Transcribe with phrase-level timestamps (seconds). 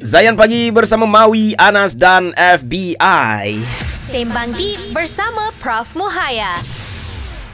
[0.00, 3.60] Zayan Pagi bersama Maui, Anas dan FBI.
[3.84, 5.92] Sembang Deep bersama Prof.
[5.92, 6.79] Muhaya.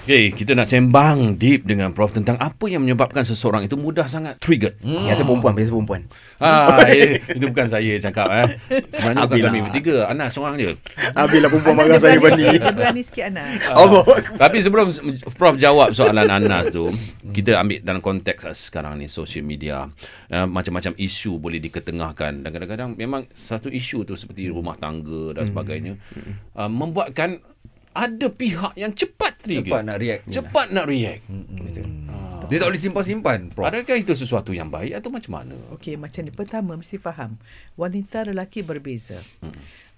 [0.06, 4.38] Okay, kita nak sembang deep dengan Prof tentang apa yang menyebabkan seseorang itu mudah sangat
[4.38, 4.78] triggered.
[4.78, 5.02] Hmm.
[5.02, 6.06] Biasa perempuan, biasa perempuan.
[6.38, 8.54] Ah, eh, itu bukan saya cakap eh.
[8.94, 9.50] Sebenarnya bukan Abilah.
[9.50, 10.78] kami bertiga, Anas seorang je.
[11.10, 13.58] Habislah perempuan marah saya berani, dia berani sikit Anas.
[13.66, 14.06] Allah.
[14.46, 14.94] Tapi sebelum
[15.34, 16.86] Prof jawab soalan Anas tu,
[17.34, 19.90] kita ambil dalam konteks sekarang ni social media.
[20.30, 25.50] Uh, macam-macam isu boleh diketengahkan dan kadang-kadang memang satu isu tu seperti rumah tangga dan
[25.50, 25.98] sebagainya
[26.54, 27.42] uh, membuatkan
[27.96, 29.72] ada pihak yang cepat trigger.
[29.72, 30.22] Cepat nak react.
[30.28, 31.22] Cepat nak react.
[32.46, 33.66] Dia tak boleh simpan-simpan, Prof.
[33.66, 35.58] Adakah itu sesuatu yang baik atau macam mana?
[35.74, 36.30] Okey, macam ni.
[36.30, 37.40] Pertama, mesti faham.
[37.74, 39.18] Wanita lelaki berbeza.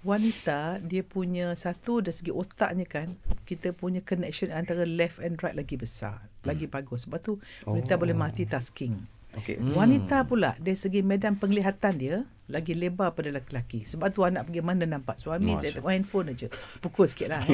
[0.01, 5.59] Wanita, dia punya satu dari segi otaknya kan, kita punya connection antara left and right
[5.59, 6.25] lagi besar.
[6.47, 7.05] Lagi bagus.
[7.05, 7.37] Sebab tu,
[7.69, 9.18] wanita boleh multitasking.
[9.37, 9.61] Okey.
[9.77, 13.85] Wanita pula, dari segi medan penglihatan dia, lagi lebar pada lelaki.
[13.85, 16.49] Sebab tu anak pergi mana nampak suami, saya tengok handphone aja.
[16.81, 17.45] Pukul sikit lah.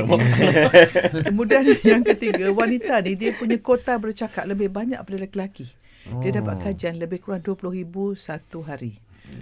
[1.27, 5.67] Kemudian yang ketiga, wanita ni dia punya kota bercakap lebih banyak pada lelaki.
[6.23, 9.01] Dia dapat kajian lebih kurang 20,000 satu hari.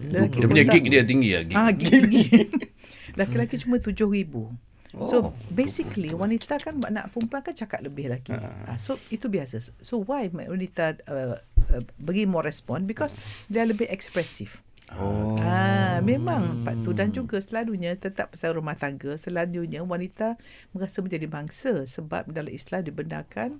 [0.09, 1.57] Lelaki Dia punya gig dia tinggi lah gig.
[1.59, 2.49] Ah, gig.
[3.19, 4.73] Laki-laki cuma 7,000.
[5.01, 8.37] So basically wanita kan nak perempuan kan cakap lebih lagi.
[8.37, 8.77] Ah.
[8.77, 9.57] so itu biasa.
[9.81, 11.41] So why wanita uh,
[11.73, 13.17] uh, bagi more respon because
[13.49, 14.61] dia lebih ekspresif.
[14.93, 15.41] Oh.
[15.41, 20.37] Ah, memang Pak tu dan juga selalunya tetap pasal rumah tangga selalunya wanita
[20.77, 23.57] merasa menjadi bangsa sebab dalam Islam dibenarkan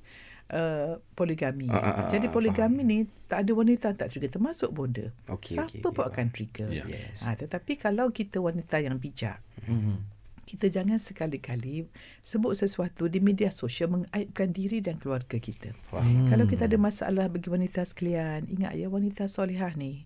[0.53, 1.73] uh, poligami.
[1.73, 2.99] Ah, ah, ah, Jadi ah, poligami ni
[3.33, 5.09] tak ada wanita tak trigger termasuk bonda.
[5.33, 6.69] Okey, Siapa okey, pun okey, akan trigger.
[6.69, 6.85] Ya.
[6.85, 7.25] Yes.
[7.25, 10.22] Ah, tetapi kalau kita wanita yang bijak, Mhm.
[10.53, 11.89] Kita jangan sekali-kali
[12.21, 15.73] sebut sesuatu di media sosial mengaibkan diri dan keluarga kita.
[15.89, 16.29] Hmm.
[16.29, 20.05] Kalau kita ada masalah bagi wanita sekalian, ingat ya wanita solehah ni,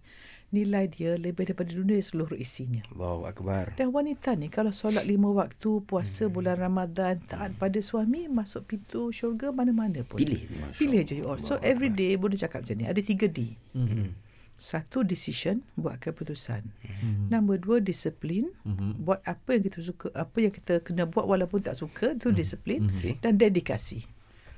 [0.55, 2.86] nilai dia lebih daripada dunia seluruh isinya.
[2.94, 3.74] Allahu Akbar.
[3.74, 9.11] Dan wanita ni kalau solat lima waktu, puasa bulan Ramadan, taat pada suami, masuk pintu
[9.11, 10.23] syurga mana-mana pun.
[10.23, 10.46] Pilih.
[10.79, 11.42] Pilih je you all.
[11.42, 12.86] So every day boleh cakap macam ni.
[12.86, 13.58] Ada tiga D.
[13.74, 14.14] Hmm.
[14.56, 16.64] Satu decision buat keputusan.
[16.64, 17.28] Mhm.
[17.28, 18.48] Nombor dua disiplin
[18.96, 22.89] buat apa yang kita suka, apa yang kita kena buat walaupun tak suka tu disiplin
[22.89, 23.20] Okey.
[23.20, 24.08] dan dedikasi.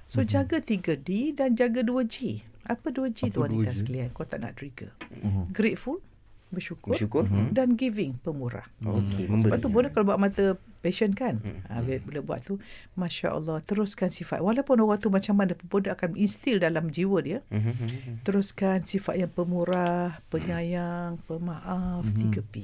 [0.08, 2.40] So jaga 3D dan jaga 2G.
[2.64, 3.76] Apa 2G tu Apa wanita 2G?
[3.76, 4.94] sekalian kau tak nak trigger.
[5.50, 6.00] Grateful,
[6.48, 7.24] bersyukur, Bersyukur.
[7.50, 8.64] dan giving, pemurah.
[8.80, 9.60] Okey, Sebab memberi.
[9.60, 10.44] tu boleh kalau buat mata
[10.78, 11.38] passion kan.
[11.66, 12.56] Ha, bila, bila buat tu,
[12.94, 14.38] Masya Allah, teruskan sifat.
[14.38, 17.40] Walaupun orang tu macam mana pun, dia akan instill dalam jiwa dia.
[17.48, 18.22] Mhm.
[18.22, 22.16] Teruskan sifat yang pemurah, penyayang, pemaaf, Mhm.
[22.32, 22.54] 3P.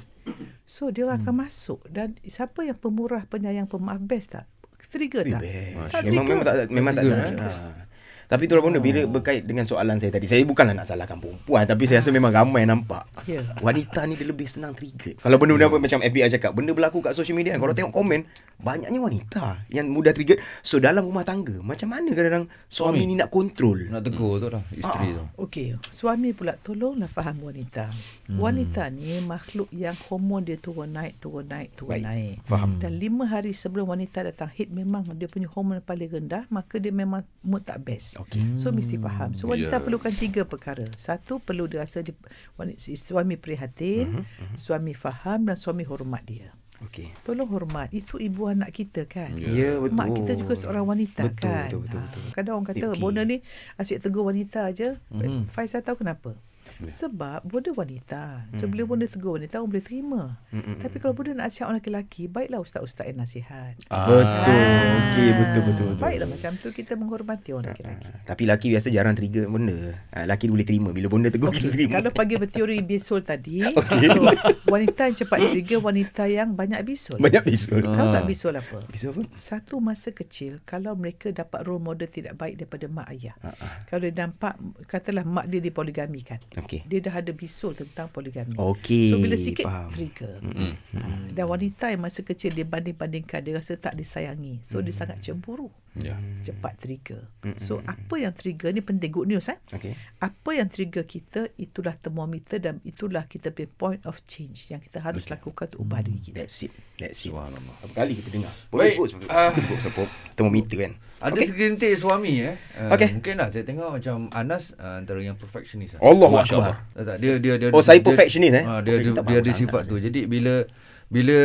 [0.64, 1.84] So, dia akan masuk.
[1.86, 4.48] Dan siapa yang pemurah, penyayang, pemaaf, best tak?
[4.84, 5.42] Trigger tak?
[5.42, 6.22] Tak Memang trigger.
[6.22, 7.50] memang tak memang tak Trigger, tak.
[7.50, 7.83] Ha.
[8.26, 10.24] Tapi itulah benda bila berkait dengan soalan saya tadi.
[10.24, 13.04] Saya bukanlah nak salahkan perempuan tapi saya rasa memang ramai nampak.
[13.28, 13.44] Ya.
[13.60, 15.16] Wanita ni dia lebih senang trigger.
[15.20, 17.60] Kalau benda-benda apa macam FBI cakap, benda berlaku kat social media kan.
[17.64, 18.24] Kalau tengok komen,
[18.60, 20.38] banyaknya wanita yang mudah trigger.
[20.60, 23.10] So dalam rumah tangga, macam mana kadang-kadang suami, Suami.
[23.10, 23.78] ni nak kontrol?
[23.90, 25.24] Nak tegur tu lah, isteri tu.
[25.40, 27.90] Okey, suami pula tolonglah faham wanita.
[28.28, 28.38] Hmm.
[28.38, 32.04] Wanita ni makhluk yang hormon dia turun naik, turun naik, turun Baik.
[32.04, 32.36] naik.
[32.44, 32.70] Faham.
[32.78, 36.92] Dan lima hari sebelum wanita datang hit memang dia punya hormon paling rendah, maka dia
[36.92, 38.16] memang mood tak best.
[38.20, 38.56] Okey.
[38.56, 39.32] So mesti faham.
[39.32, 39.82] So wanita Ya.
[39.82, 40.84] perlukan tiga perkara.
[40.94, 42.14] Satu perlu dia rasa dia,
[42.54, 46.52] wanita, suami prihatin, uh-huh, suami faham dan suami hormat dia.
[46.82, 47.14] Okey.
[47.22, 47.88] Tolong hormat.
[47.94, 49.30] Itu ibu anak kita kan.
[49.38, 49.46] Ya.
[49.50, 49.94] Ya, betul.
[49.94, 51.66] Mak kita juga seorang wanita Betul, kan.
[51.70, 52.22] betul, betul, Ah, betul.
[52.34, 52.98] Kadang orang kata okay.
[52.98, 53.36] Bona ni
[53.78, 54.88] asyik tegur wanita aja.
[55.14, 55.20] Mhm.
[55.22, 55.42] Mm-hmm.
[55.54, 56.34] Faizal tahu kenapa?
[56.82, 56.90] Ya.
[56.90, 58.50] Sebab Bona wanita.
[58.50, 58.58] Hmm.
[58.58, 60.22] So bila Bona tegur wanita orang boleh terima.
[60.50, 60.82] Mm-mm.
[60.82, 63.78] Tapi kalau Bona nak nasihat orang lelaki, baiklah ustaz-ustaz yang nasihat.
[63.92, 64.10] Ah.
[64.10, 64.58] Betul.
[64.58, 66.02] Okey, betul betul betul.
[66.02, 68.10] Baiklah macam tu kita menghormati orang lelaki.
[68.10, 69.78] Ah, Tapi laki biasa jarang trigger benda.
[70.10, 72.00] Ah, Laki boleh terima bila benda tegur kita terima.
[72.00, 74.10] Kalau pagi berteori bisul tadi, okay.
[74.10, 74.20] so
[74.66, 77.18] wanita yang cepat trigger wanita yang banyak bisul.
[77.22, 77.82] banyak bisul.
[77.86, 78.78] Kau tak bisul apa?
[78.90, 79.22] Bisul apa?
[79.38, 83.34] Satu masa kecil kalau mereka dapat role model tidak baik daripada mak ayah.
[83.44, 83.72] Ah, ah.
[83.86, 84.58] Kalau dia nampak
[84.90, 86.40] katalah mak dia dipoligami kan.
[86.64, 86.80] Okey.
[86.84, 88.56] Dia dah ada bisul tentang poligami.
[88.56, 89.88] Okey, So bila sikit faham.
[89.92, 90.40] trigger.
[90.40, 90.72] Mm-mm.
[90.96, 91.00] Ha,
[91.30, 94.64] dan wanita yang masa kecil dia banding-bandingkan dia rasa tak disayangi.
[94.64, 95.68] So dia sangat cemburu.
[95.94, 96.18] Ya.
[96.42, 97.30] Cepat trigger.
[97.54, 99.58] So apa yang trigger ni penting good news eh.
[99.70, 99.94] Okey.
[100.18, 104.98] Apa yang trigger kita itulah termometer dan itulah kita punya point of change yang kita
[104.98, 106.42] harus lakukan untuk ubah diri kita.
[106.42, 106.74] That's it.
[106.98, 107.30] That's it.
[107.30, 107.74] Subhanallah.
[107.86, 108.52] Berapa kali kita dengar?
[108.74, 109.54] Boleh sebut sebut, ah.
[109.54, 110.92] sebut, sebut, termometer kan?
[111.22, 111.46] Ada okay.
[111.46, 112.58] segelintir suami eh.
[112.74, 113.08] Uh, Okey.
[113.14, 116.10] Mungkin lah saya tengok macam Anas uh, antara yang perfectionist Akbar.
[116.10, 116.74] Allah.
[116.90, 118.64] Tak, tak, dia dia dia Oh, saya dia- perfectionist, eh?
[118.66, 119.96] Ah, dia dia, tak dia ada sifat tu.
[120.02, 120.66] Jadi bila
[121.06, 121.36] bila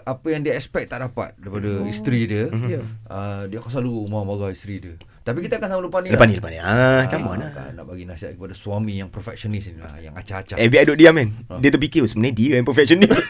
[0.00, 1.86] apa yang dia expect tak dapat daripada Oh.
[1.86, 2.80] isteri dia, Ya.
[3.06, 4.94] uh, dia akan selalu marah-marah isteri dia.
[5.20, 6.08] Tapi kita akan sama lepas ni.
[6.10, 6.28] Lepas lah.
[6.28, 6.58] ni, lepas ni.
[6.58, 7.68] Ah, come on Ah, lah.
[7.72, 10.54] Nak bagi nasihat kepada suami yang perfectionist ni lah, yang acah-acah.
[10.54, 11.28] FBI duduk diam kan.
[11.48, 11.58] Ah.
[11.58, 13.16] Dia terfikir oh, sebenarnya dia yang perfectionist.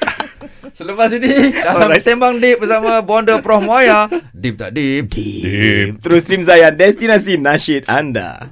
[0.74, 2.02] Selepas ini dalam Alright.
[2.02, 5.06] sembang deep bersama Bonda Prof Moya, deep tak deep?
[5.06, 6.02] Deep.
[6.02, 8.50] Terus stream Zayan destinasi nasyid anda.